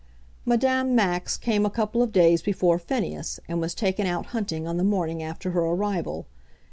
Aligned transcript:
Madame 0.45 0.95
Max 0.95 1.37
came 1.37 1.63
a 1.63 1.69
couple 1.69 2.01
of 2.01 2.11
days 2.11 2.41
before 2.41 2.79
Phineas, 2.79 3.39
and 3.47 3.61
was 3.61 3.75
taken 3.75 4.07
out 4.07 4.25
hunting 4.33 4.67
on 4.67 4.77
the 4.77 4.83
morning 4.83 5.21
after 5.21 5.51
her 5.51 5.61
arrival. 5.61 6.25